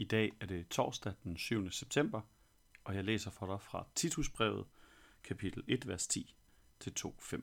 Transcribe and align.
I 0.00 0.04
dag 0.04 0.32
er 0.40 0.46
det 0.46 0.68
torsdag 0.68 1.12
den 1.24 1.36
7. 1.36 1.70
september, 1.70 2.20
og 2.84 2.94
jeg 2.94 3.04
læser 3.04 3.30
for 3.30 3.46
dig 3.46 3.60
fra 3.60 3.86
Titusbrevet, 3.94 4.66
kapitel 5.24 5.64
1, 5.68 5.88
vers 5.88 6.06
10 6.06 6.34
til 6.80 6.92
2.5. 7.00 7.40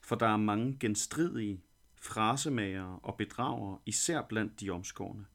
For 0.00 0.16
der 0.16 0.26
er 0.26 0.36
mange 0.36 0.76
genstridige, 0.80 1.60
frasemagere 2.00 2.98
og 3.02 3.16
bedragere, 3.16 3.78
især 3.86 4.22
blandt 4.22 4.60
de 4.60 4.70
omskårne. 4.70 5.26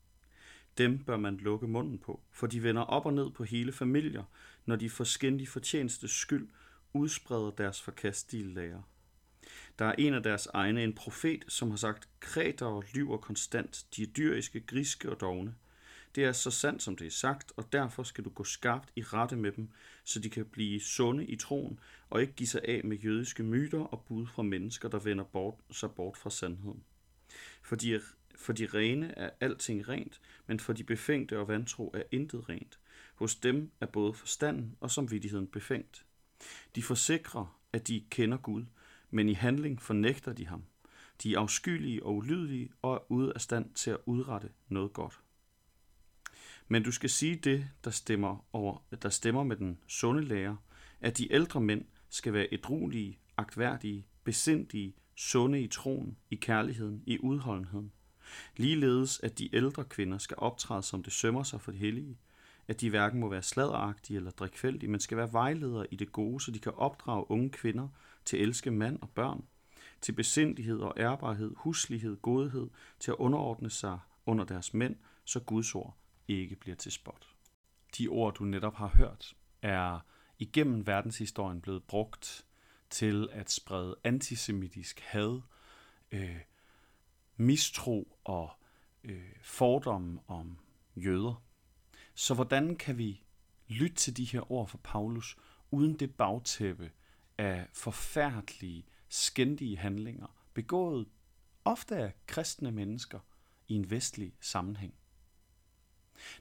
Dem 0.77 1.03
bør 1.03 1.17
man 1.17 1.37
lukke 1.37 1.67
munden 1.67 1.99
på, 1.99 2.21
for 2.31 2.47
de 2.47 2.63
vender 2.63 2.81
op 2.81 3.05
og 3.05 3.13
ned 3.13 3.31
på 3.31 3.43
hele 3.43 3.71
familier, 3.71 4.23
når 4.65 4.75
de 4.75 4.89
for 4.89 5.03
skændig 5.03 5.47
fortjeneste 5.47 6.07
skyld 6.07 6.49
udspreder 6.93 7.51
deres 7.51 7.81
forkastelige 7.81 8.53
lærer. 8.53 8.81
Der 9.79 9.85
er 9.85 9.95
en 9.97 10.13
af 10.13 10.23
deres 10.23 10.47
egne, 10.53 10.83
en 10.83 10.93
profet, 10.93 11.45
som 11.47 11.69
har 11.69 11.77
sagt, 11.77 12.09
kreter 12.19 12.81
lyver 12.93 13.17
konstant, 13.17 13.85
de 13.95 14.03
er 14.03 14.07
dyriske, 14.07 14.59
griske 14.59 15.09
og 15.09 15.19
dogne. 15.19 15.55
Det 16.15 16.23
er 16.23 16.31
så 16.31 16.51
sandt, 16.51 16.83
som 16.83 16.95
det 16.95 17.07
er 17.07 17.11
sagt, 17.11 17.53
og 17.57 17.73
derfor 17.73 18.03
skal 18.03 18.23
du 18.23 18.29
gå 18.29 18.43
skarpt 18.43 18.89
i 18.95 19.03
rette 19.03 19.35
med 19.35 19.51
dem, 19.51 19.69
så 20.03 20.19
de 20.19 20.29
kan 20.29 20.45
blive 20.45 20.81
sunde 20.81 21.25
i 21.25 21.35
troen, 21.35 21.79
og 22.09 22.21
ikke 22.21 22.33
give 22.33 22.47
sig 22.47 22.61
af 22.67 22.81
med 22.83 22.97
jødiske 22.97 23.43
myter 23.43 23.79
og 23.79 24.05
bud 24.07 24.27
fra 24.27 24.43
mennesker, 24.43 24.89
der 24.89 24.99
vender 24.99 25.23
bort, 25.23 25.55
sig 25.71 25.91
bort 25.91 26.17
fra 26.17 26.29
sandheden. 26.29 26.83
For 27.63 27.75
de, 27.75 28.01
for 28.35 28.53
de 28.53 28.65
rene 28.65 29.17
er 29.17 29.29
alting 29.39 29.89
rent, 29.89 30.21
men 30.47 30.59
for 30.59 30.73
de 30.73 30.83
befængte 30.83 31.39
og 31.39 31.47
vantro 31.47 31.91
er 31.93 32.03
intet 32.11 32.49
rent. 32.49 32.79
Hos 33.15 33.35
dem 33.35 33.71
er 33.81 33.85
både 33.85 34.13
forstanden 34.13 34.75
og 34.79 34.91
samvittigheden 34.91 35.47
befængt. 35.47 36.05
De 36.75 36.83
forsikrer, 36.83 37.59
at 37.73 37.87
de 37.87 38.03
kender 38.09 38.37
Gud, 38.37 38.65
men 39.11 39.29
i 39.29 39.33
handling 39.33 39.81
fornægter 39.81 40.33
de 40.33 40.47
ham. 40.47 40.63
De 41.23 41.33
er 41.33 41.39
afskyelige 41.39 42.05
og 42.05 42.15
ulydige 42.15 42.69
og 42.81 42.93
er 42.93 43.11
ude 43.11 43.33
af 43.35 43.41
stand 43.41 43.73
til 43.73 43.91
at 43.91 43.97
udrette 44.05 44.49
noget 44.69 44.93
godt. 44.93 45.19
Men 46.67 46.83
du 46.83 46.91
skal 46.91 47.09
sige 47.09 47.35
det, 47.35 47.67
der 47.83 47.91
stemmer, 47.91 48.45
over, 48.53 48.77
der 49.01 49.09
stemmer 49.09 49.43
med 49.43 49.55
den 49.55 49.77
sunde 49.87 50.25
lærer, 50.25 50.55
at 51.01 51.17
de 51.17 51.33
ældre 51.33 51.61
mænd 51.61 51.85
skal 52.09 52.33
være 52.33 52.53
edrulige, 52.53 53.19
agtværdige, 53.37 54.05
besindige, 54.23 54.93
sunde 55.15 55.61
i 55.61 55.67
troen, 55.67 56.17
i 56.29 56.35
kærligheden, 56.35 57.03
i 57.05 57.19
udholdenheden. 57.19 57.91
Ligeledes, 58.57 59.19
at 59.19 59.39
de 59.39 59.55
ældre 59.55 59.83
kvinder 59.83 60.17
skal 60.17 60.37
optræde, 60.39 60.83
som 60.83 61.03
det 61.03 61.13
sømmer 61.13 61.43
sig 61.43 61.61
for 61.61 61.71
de 61.71 61.77
hellige, 61.77 62.17
at 62.67 62.81
de 62.81 62.89
hverken 62.89 63.19
må 63.19 63.29
være 63.29 63.43
sladeragtige 63.43 64.17
eller 64.17 64.31
drikfældige, 64.31 64.89
men 64.89 64.99
skal 64.99 65.17
være 65.17 65.33
vejledere 65.33 65.87
i 65.91 65.95
det 65.95 66.11
gode, 66.11 66.41
så 66.41 66.51
de 66.51 66.59
kan 66.59 66.73
opdrage 66.75 67.31
unge 67.31 67.49
kvinder 67.49 67.87
til 68.25 68.37
at 68.37 68.43
elske 68.43 68.71
mand 68.71 68.99
og 69.01 69.09
børn, 69.09 69.45
til 70.01 70.11
besindighed 70.11 70.79
og 70.79 70.93
ærbarhed, 70.97 71.51
huslighed, 71.55 72.17
godhed, 72.17 72.69
til 72.99 73.11
at 73.11 73.17
underordne 73.17 73.69
sig 73.69 73.99
under 74.25 74.45
deres 74.45 74.73
mænd, 74.73 74.95
så 75.25 75.39
Guds 75.39 75.75
ord 75.75 75.97
ikke 76.27 76.55
bliver 76.55 76.75
til 76.75 76.91
spot. 76.91 77.27
De 77.97 78.07
ord, 78.07 78.33
du 78.33 78.43
netop 78.43 78.75
har 78.75 78.87
hørt, 78.87 79.35
er 79.61 79.99
igennem 80.39 80.87
verdenshistorien 80.87 81.61
blevet 81.61 81.83
brugt 81.83 82.45
til 82.89 83.29
at 83.31 83.51
sprede 83.51 83.95
antisemitisk 84.03 84.99
had, 84.99 85.41
øh, 86.11 86.39
mistro 87.37 88.17
og 88.23 88.51
øh, 89.03 89.35
fordomme 89.41 90.19
om 90.27 90.57
jøder. 90.95 91.43
Så 92.15 92.33
hvordan 92.33 92.75
kan 92.75 92.97
vi 92.97 93.23
lytte 93.67 93.95
til 93.95 94.17
de 94.17 94.25
her 94.25 94.51
ord 94.51 94.67
fra 94.67 94.79
Paulus, 94.83 95.37
uden 95.71 95.93
det 95.99 96.15
bagtæppe 96.15 96.91
af 97.41 97.67
forfærdelige, 97.73 98.85
skændige 99.09 99.77
handlinger, 99.77 100.27
begået 100.53 101.07
ofte 101.65 101.97
af 101.97 102.13
kristne 102.27 102.71
mennesker 102.71 103.19
i 103.67 103.73
en 103.73 103.89
vestlig 103.89 104.33
sammenhæng? 104.41 104.93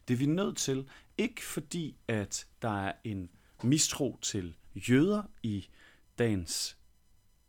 Det 0.09 0.15
er 0.15 0.19
vi 0.19 0.27
nødt 0.27 0.57
til, 0.57 0.89
ikke 1.19 1.45
fordi 1.45 1.97
at 2.09 2.47
der 2.63 2.87
er 2.87 2.93
en 3.05 3.31
mistro 3.63 4.19
til 4.23 4.57
jøder 4.75 5.23
i 5.43 5.69
dagens 6.19 6.79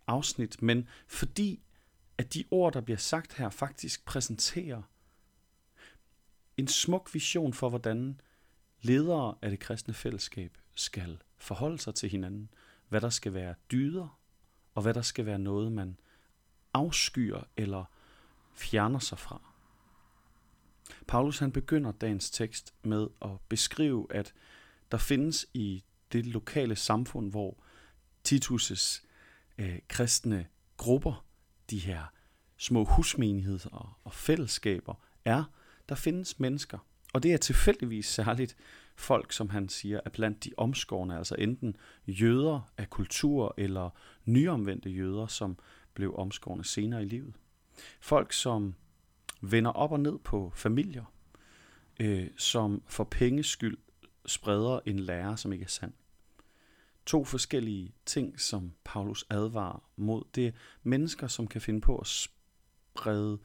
afsnit, 0.08 0.62
men 0.62 0.88
fordi 1.08 1.64
at 2.18 2.34
de 2.34 2.46
ord, 2.52 2.74
der 2.74 2.82
bliver 2.82 2.98
sagt 2.98 3.34
her, 3.34 3.50
faktisk 3.50 4.06
præsenterer 4.06 4.82
en 6.58 6.68
smuk 6.68 7.14
vision 7.14 7.54
for, 7.54 7.70
hvordan 7.70 8.22
ledere 8.82 9.36
af 9.42 9.50
det 9.50 9.60
kristne 9.60 9.94
fællesskab 9.94 10.58
skal 10.76 11.22
forholde 11.38 11.80
sig 11.80 11.96
til 11.96 12.10
hinanden, 12.10 12.50
hvad 12.92 13.02
der 13.02 13.10
skal 13.10 13.34
være 13.34 13.56
dyder, 13.72 14.20
og 14.76 14.82
hvad 14.82 14.94
der 14.94 15.02
skal 15.02 15.26
være 15.26 15.40
noget, 15.40 15.72
man 15.72 15.98
afskyer 16.74 17.44
eller 17.58 17.86
fjerner 18.54 19.00
sig 19.00 19.20
fra. 19.20 19.42
Paulus 21.08 21.40
han 21.40 21.52
begynder 21.52 21.92
dagens 21.92 22.32
tekst 22.32 22.74
med 22.84 23.08
at 23.22 23.30
beskrive, 23.50 24.08
at 24.10 24.34
der 24.92 24.98
findes 24.98 25.46
i 25.54 25.84
det 26.12 26.26
lokale 26.26 26.76
samfund, 26.76 27.32
hvor 27.32 27.58
Titus' 28.28 29.06
øh, 29.58 29.80
kristne 29.88 30.48
grupper, 30.78 31.26
de 31.70 31.80
her 31.80 32.06
små 32.58 32.84
husmenigheder 32.84 33.70
og, 33.70 33.90
og 34.04 34.14
fællesskaber, 34.14 34.94
er, 35.26 35.44
der 35.90 35.96
findes 35.96 36.40
mennesker. 36.40 36.78
Og 37.14 37.24
det 37.24 37.34
er 37.34 37.38
tilfældigvis 37.38 38.06
særligt 38.06 38.56
folk, 38.96 39.32
som 39.32 39.50
han 39.50 39.70
siger, 39.70 40.00
er 40.06 40.10
blandt 40.10 40.44
de 40.44 40.52
omskårne, 40.58 41.18
altså 41.18 41.36
enten 41.40 41.76
jøder 42.08 42.72
af 42.78 42.90
kultur 42.90 43.54
eller 43.58 43.90
nyomvendte 44.26 44.90
jøder, 44.90 45.28
som 45.28 45.58
blev 45.94 46.16
omskårne 46.16 46.64
senere 46.64 47.02
i 47.02 47.06
livet. 47.06 47.34
Folk, 48.00 48.34
som 48.34 48.76
vender 49.42 49.72
op 49.72 49.92
og 49.92 50.00
ned 50.00 50.20
på 50.20 50.52
familier, 50.56 51.06
øh, 52.00 52.28
som 52.38 52.84
for 52.88 53.04
penges 53.04 53.46
skyld 53.46 53.78
spreder 54.26 54.80
en 54.86 55.00
lære, 55.00 55.38
som 55.38 55.54
ikke 55.54 55.64
er 55.64 55.70
sand. 55.70 55.94
To 57.06 57.26
forskellige 57.26 57.94
ting, 58.06 58.40
som 58.40 58.74
Paulus 58.84 59.26
advarer 59.30 59.90
mod, 59.96 60.24
det 60.36 60.48
er 60.48 60.52
mennesker, 60.84 61.28
som 61.28 61.48
kan 61.48 61.62
finde 61.62 61.82
på 61.82 61.98
at 61.98 62.08
sprede 62.08 63.40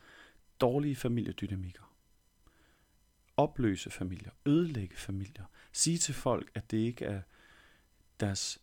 dårlige 0.61 0.97
familiedynamikker. 0.97 1.96
Opløse 3.37 3.91
familier, 3.91 4.31
ødelægge 4.47 4.97
familier. 4.97 5.45
Sige 5.73 5.99
til 5.99 6.15
folk, 6.15 6.51
at 6.55 6.71
det 6.71 6.79
ikke 6.79 7.05
er 7.05 7.23
deres 8.21 8.59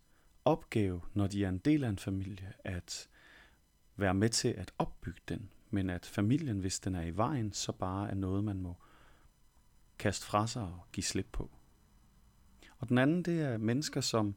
opgave, 0.45 1.01
når 1.13 1.28
de 1.28 1.44
er 1.45 1.50
en 1.50 1.57
del 1.57 1.84
af 1.84 1.89
en 1.89 1.97
familie, 1.97 2.53
at 2.59 3.09
være 3.95 4.13
med 4.13 4.29
til 4.29 4.47
at 4.47 4.73
opbygge 4.78 5.22
den, 5.28 5.50
men 5.69 5.89
at 5.89 6.06
familien, 6.06 6.59
hvis 6.59 6.79
den 6.79 6.95
er 6.95 7.01
i 7.01 7.17
vejen, 7.17 7.53
så 7.53 7.72
bare 7.72 8.09
er 8.09 8.16
noget, 8.16 8.44
man 8.44 8.62
må 8.62 8.75
kaste 10.00 10.25
fra 10.25 10.47
sig 10.47 10.62
og 10.62 10.85
give 10.94 11.03
slip 11.03 11.28
på. 11.31 11.51
Og 12.78 12.89
den 12.89 12.97
anden, 12.97 13.23
det 13.23 13.41
er 13.41 13.57
mennesker, 13.57 14.01
som 14.01 14.35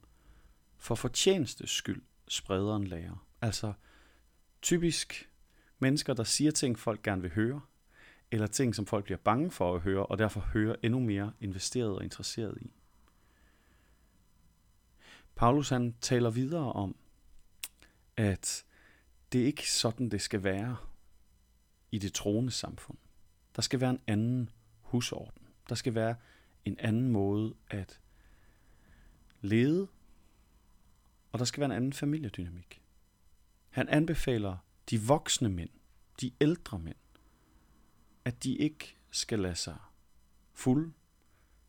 for 0.76 0.94
fortjenestes 0.94 1.70
skyld 1.70 2.02
spreder 2.28 2.76
en 2.76 2.86
lærer. 2.86 3.26
Altså 3.40 3.72
typisk 4.62 5.30
mennesker, 5.78 6.14
der 6.14 6.24
siger 6.24 6.50
ting, 6.50 6.78
folk 6.78 7.02
gerne 7.02 7.22
vil 7.22 7.30
høre, 7.34 7.60
eller 8.30 8.46
ting, 8.46 8.74
som 8.74 8.86
folk 8.86 9.04
bliver 9.04 9.18
bange 9.18 9.50
for 9.50 9.74
at 9.74 9.80
høre, 9.80 10.06
og 10.06 10.18
derfor 10.18 10.40
hører 10.40 10.76
endnu 10.82 11.00
mere 11.00 11.32
investeret 11.40 11.96
og 11.96 12.04
interesseret 12.04 12.58
i. 12.62 12.70
Paulus 15.34 15.68
han 15.68 15.94
taler 16.00 16.30
videre 16.30 16.72
om, 16.72 16.96
at 18.16 18.64
det 19.32 19.40
er 19.40 19.46
ikke 19.46 19.70
sådan, 19.70 20.08
det 20.08 20.20
skal 20.20 20.44
være 20.44 20.76
i 21.90 21.98
det 21.98 22.12
troende 22.12 22.50
samfund. 22.50 22.98
Der 23.56 23.62
skal 23.62 23.80
være 23.80 23.90
en 23.90 24.00
anden 24.06 24.50
husorden. 24.80 25.42
Der 25.68 25.74
skal 25.74 25.94
være 25.94 26.16
en 26.64 26.78
anden 26.78 27.08
måde 27.08 27.54
at 27.70 28.00
lede, 29.40 29.88
og 31.32 31.38
der 31.38 31.44
skal 31.44 31.60
være 31.60 31.66
en 31.70 31.76
anden 31.76 31.92
familiedynamik. 31.92 32.82
Han 33.68 33.88
anbefaler 33.88 34.56
de 34.90 35.00
voksne 35.00 35.48
mænd, 35.48 35.70
de 36.20 36.32
ældre 36.40 36.78
mænd, 36.78 36.96
at 38.26 38.44
de 38.44 38.56
ikke 38.56 38.96
skal 39.10 39.38
lade 39.38 39.54
sig 39.54 39.78
fulde. 40.52 40.92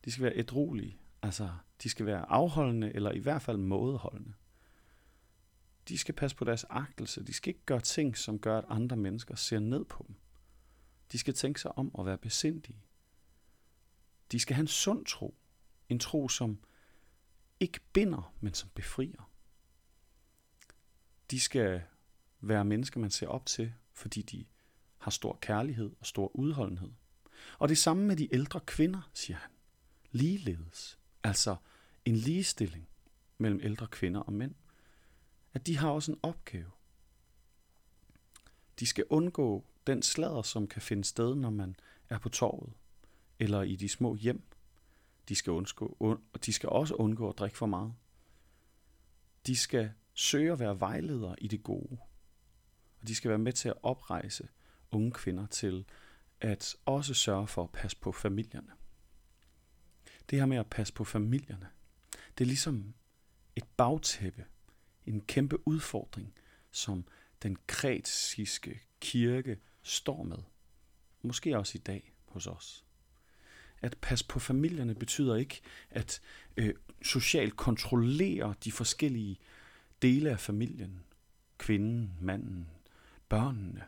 De 0.06 0.12
skal 0.12 0.24
være 0.24 0.38
ædrolige, 0.38 1.00
altså 1.22 1.50
de 1.84 1.90
skal 1.90 2.06
være 2.06 2.26
afholdende, 2.32 2.94
eller 2.94 3.12
i 3.12 3.20
hvert 3.20 3.42
fald 3.42 3.58
mådeholdende. 3.58 4.34
De 5.88 5.98
skal 5.98 6.16
passe 6.16 6.38
på 6.38 6.46
deres 6.46 6.64
agtelse. 6.64 7.24
De 7.24 7.34
skal 7.34 7.50
ikke 7.50 7.66
gøre 7.66 7.80
ting, 7.80 8.18
som 8.18 8.40
gør, 8.40 8.58
at 8.58 8.66
andre 8.70 8.98
mennesker 8.98 9.36
ser 9.36 9.60
ned 9.60 9.86
på 9.86 10.06
dem. 10.08 10.16
De 11.12 11.18
skal 11.18 11.34
tænke 11.34 11.62
sig 11.62 11.78
om 11.78 11.92
at 12.00 12.06
være 12.06 12.18
besindige. 12.18 12.84
De 14.32 14.40
skal 14.40 14.56
have 14.56 14.62
en 14.62 14.68
sund 14.68 15.06
tro. 15.06 15.38
En 15.90 16.00
tro, 16.00 16.30
som 16.30 16.60
ikke 17.60 17.80
binder, 17.94 18.34
men 18.40 18.54
som 18.54 18.70
befrier. 18.76 19.32
De 21.32 21.40
skal 21.40 21.84
være 22.42 22.66
mennesker, 22.66 23.00
man 23.00 23.12
ser 23.12 23.28
op 23.28 23.46
til, 23.46 23.74
fordi 23.94 24.22
de 24.22 24.46
har 25.08 25.12
stor 25.12 25.38
kærlighed 25.42 25.92
og 26.00 26.06
stor 26.06 26.36
udholdenhed. 26.36 26.92
Og 27.60 27.70
det 27.70 27.78
samme 27.78 28.08
med 28.08 28.16
de 28.16 28.34
ældre 28.34 28.60
kvinder, 28.60 29.10
siger 29.14 29.38
han. 29.38 29.52
Ligeledes. 30.12 31.00
Altså 31.24 31.56
en 32.06 32.16
ligestilling 32.16 32.88
mellem 33.38 33.60
ældre 33.64 33.88
kvinder 33.88 34.22
og 34.22 34.34
mænd. 34.34 34.56
At 35.54 35.68
de 35.68 35.78
har 35.78 35.90
også 35.90 36.12
en 36.12 36.20
opgave. 36.24 36.72
De 38.80 38.86
skal 38.86 39.06
undgå 39.10 39.66
den 39.88 40.02
sladder, 40.02 40.42
som 40.42 40.68
kan 40.68 40.82
finde 40.82 41.04
sted, 41.04 41.36
når 41.36 41.50
man 41.50 41.76
er 42.10 42.20
på 42.20 42.30
torvet. 42.30 42.74
eller 43.40 43.62
i 43.62 43.76
de 43.76 43.90
små 43.90 44.16
hjem. 44.16 44.44
De 45.30 45.36
skal, 45.36 45.52
undgå, 45.52 45.98
og 46.34 46.46
de 46.46 46.54
skal 46.54 46.70
også 46.70 46.96
undgå 46.96 47.30
at 47.30 47.38
drikke 47.38 47.58
for 47.58 47.66
meget. 47.66 47.94
De 49.48 49.56
skal 49.56 49.92
søge 50.14 50.52
at 50.52 50.60
være 50.60 50.80
vejledere 50.80 51.44
i 51.44 51.48
det 51.48 51.64
gode. 51.64 51.98
Og 53.02 53.08
de 53.08 53.16
skal 53.16 53.30
være 53.30 53.40
med 53.40 53.54
til 53.54 53.70
at 53.70 53.76
oprejse 53.84 54.48
unge 54.92 55.12
kvinder 55.12 55.46
til 55.46 55.86
at 56.42 56.76
også 56.86 57.14
sørge 57.14 57.48
for 57.48 57.64
at 57.64 57.72
passe 57.72 57.98
på 57.98 58.12
familierne. 58.12 58.72
Det 60.30 60.40
her 60.40 60.46
med 60.46 60.58
at 60.58 60.68
passe 60.68 60.94
på 60.94 61.04
familierne, 61.04 61.68
det 62.38 62.44
er 62.44 62.48
ligesom 62.48 62.94
et 63.56 63.64
bagtæppe, 63.78 64.46
en 65.06 65.22
kæmpe 65.22 65.68
udfordring, 65.68 66.34
som 66.72 67.06
den 67.44 67.58
kretiske 67.68 68.82
kirke 69.00 69.60
står 69.84 70.24
med. 70.24 70.38
Måske 71.22 71.58
også 71.58 71.78
i 71.78 71.82
dag 71.82 72.14
hos 72.28 72.48
os. 72.48 72.84
At 73.82 73.98
passe 74.02 74.28
på 74.28 74.40
familierne 74.40 74.96
betyder 74.96 75.36
ikke 75.36 75.62
at 75.90 76.22
øh, 76.58 76.74
socialt 77.02 77.56
kontrollere 77.56 78.56
de 78.64 78.72
forskellige 78.72 79.40
dele 80.02 80.30
af 80.30 80.40
familien. 80.40 81.04
Kvinden, 81.58 82.18
manden, 82.22 82.70
børnene. 83.30 83.84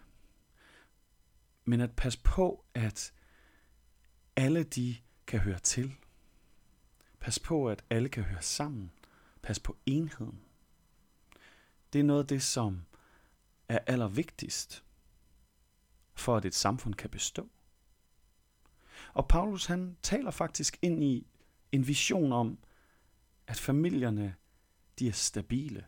Men 1.69 1.81
at 1.81 1.95
passe 1.95 2.19
på, 2.23 2.65
at 2.73 3.13
alle 4.35 4.63
de 4.63 4.97
kan 5.27 5.39
høre 5.39 5.59
til. 5.59 5.95
Pas 7.19 7.39
på, 7.39 7.69
at 7.69 7.83
alle 7.89 8.09
kan 8.09 8.23
høre 8.23 8.41
sammen. 8.41 8.91
Pas 9.41 9.59
på 9.59 9.77
enheden. 9.85 10.41
Det 11.93 11.99
er 11.99 12.03
noget 12.03 12.23
af 12.23 12.27
det, 12.27 12.43
som 12.43 12.85
er 13.67 13.79
allervigtigst 13.87 14.83
for 16.13 16.37
at 16.37 16.45
et 16.45 16.55
samfund 16.55 16.93
kan 16.95 17.09
bestå. 17.09 17.49
Og 19.13 19.27
Paulus 19.27 19.65
han 19.65 19.97
taler 20.03 20.31
faktisk 20.31 20.79
ind 20.81 21.03
i 21.03 21.27
en 21.71 21.87
vision 21.87 22.33
om, 22.33 22.59
at 23.47 23.57
familierne 23.57 24.35
de 24.99 25.07
er 25.07 25.13
stabile, 25.13 25.85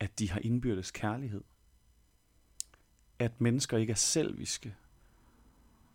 at 0.00 0.18
de 0.18 0.30
har 0.30 0.40
indbyrdes 0.40 0.90
kærlighed, 0.90 1.44
at 3.24 3.40
mennesker 3.40 3.76
ikke 3.78 3.90
er 3.90 3.96
selviske, 3.96 4.74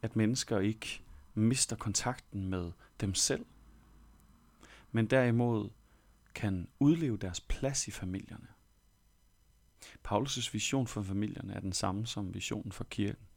at 0.02 0.16
mennesker 0.16 0.60
ikke 0.60 1.02
mister 1.34 1.76
kontakten 1.76 2.48
med 2.48 2.72
dem 3.02 3.14
selv, 3.14 3.46
men 4.92 5.08
derimod 5.08 5.70
kan 6.36 6.68
udleve 6.80 7.18
deres 7.18 7.42
plads 7.42 7.88
i 7.88 7.92
familierne. 7.92 8.48
Paulus' 10.08 10.52
vision 10.54 10.88
for 10.88 11.04
familierne 11.04 11.54
er 11.54 11.60
den 11.60 11.74
samme 11.74 12.08
som 12.08 12.34
visionen 12.34 12.72
for 12.72 12.84
kirken. 12.84 13.28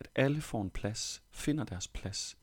At 0.00 0.08
alle 0.14 0.40
får 0.40 0.62
en 0.62 0.70
plads, 0.70 1.22
finder 1.30 1.64
deres 1.64 1.88
plads. 1.88 2.38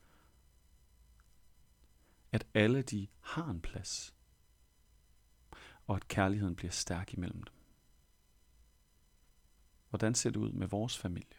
At 2.32 2.46
alle 2.54 2.82
de 2.82 3.06
har 3.20 3.50
en 3.50 3.60
plads. 3.60 4.14
Og 5.86 5.96
at 5.96 6.08
kærligheden 6.08 6.56
bliver 6.56 6.72
stærk 6.72 7.14
imellem 7.14 7.42
dem. 7.42 7.53
Hvordan 9.94 10.14
ser 10.14 10.30
det 10.30 10.40
ud 10.40 10.52
med 10.52 10.66
vores 10.66 10.98
familie? 10.98 11.38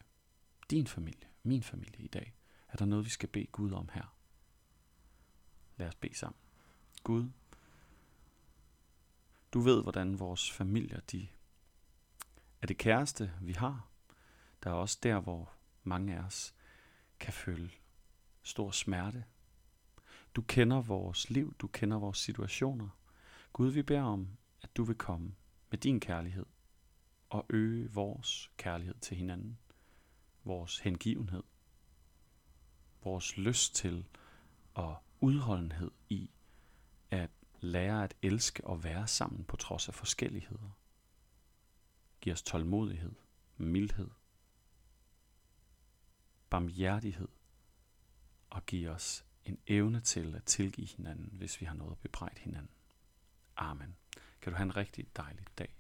Din 0.70 0.88
familie, 0.88 1.28
min 1.44 1.64
familie 1.64 2.06
i 2.06 2.08
dag. 2.08 2.36
Er 2.68 2.78
der 2.78 2.86
noget, 2.86 3.06
vi 3.06 3.10
skal 3.10 3.30
bede 3.30 3.46
Gud 3.46 3.72
om 3.72 3.90
her? 3.94 4.16
Lad 5.78 5.88
os 5.88 5.96
bede 5.96 6.16
sammen. 6.16 6.40
Gud, 7.04 7.30
du 9.54 9.60
ved, 9.60 9.84
hvordan 9.84 10.20
vores 10.20 10.52
familier 10.52 11.00
de 11.00 11.28
er 12.62 12.68
det 12.68 12.78
kæreste, 12.78 13.34
vi 13.42 13.54
har. 13.54 13.88
Der 14.64 14.70
er 14.70 14.74
også 14.74 15.00
der, 15.04 15.20
hvor 15.20 15.54
mange 15.84 16.18
af 16.18 16.24
os 16.24 16.56
kan 17.20 17.34
føle 17.34 17.72
stor 18.44 18.72
smerte. 18.72 19.26
Du 20.36 20.42
kender 20.42 20.82
vores 20.82 21.30
liv, 21.30 21.56
du 21.60 21.68
kender 21.68 21.98
vores 21.98 22.18
situationer. 22.18 22.90
Gud, 23.54 23.72
vi 23.72 23.82
beder 23.82 24.04
om, 24.04 24.38
at 24.62 24.78
du 24.78 24.84
vil 24.84 24.96
komme 24.96 25.36
med 25.70 25.80
din 25.80 26.00
kærlighed 26.00 26.46
og 27.30 27.46
øge 27.50 27.92
vores 27.92 28.52
kærlighed 28.58 28.96
til 29.02 29.18
hinanden, 29.18 29.60
vores 30.44 30.80
hengivenhed, 30.80 31.44
vores 33.04 33.38
lyst 33.38 33.76
til 33.76 34.06
og 34.74 34.98
udholdenhed 35.20 35.92
i 36.10 36.32
at 37.12 37.30
lære 37.60 38.04
at 38.04 38.16
elske 38.22 38.68
og 38.68 38.84
være 38.84 39.08
sammen 39.08 39.44
på 39.44 39.56
trods 39.56 39.88
af 39.88 39.94
forskelligheder. 39.94 40.78
Giv 42.22 42.34
os 42.34 42.44
tålmodighed, 42.44 43.16
mildhed, 43.58 44.10
barmhjertighed 46.50 47.28
og 48.50 48.66
giv 48.66 48.90
os 48.90 49.26
en 49.46 49.60
evne 49.68 50.02
til 50.02 50.36
at 50.36 50.44
tilgive 50.44 50.88
hinanden, 50.88 51.30
hvis 51.32 51.62
vi 51.62 51.66
har 51.66 51.76
noget 51.76 51.92
at 51.92 51.98
bebrejde 51.98 52.40
hinanden. 52.40 52.72
Amen. 53.58 53.96
Kan 54.42 54.52
du 54.54 54.58
have 54.58 54.66
en 54.66 54.78
rigtig 54.78 55.08
dejlig 55.16 55.46
dag. 55.58 55.76